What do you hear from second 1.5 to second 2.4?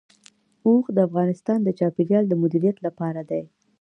د چاپیریال د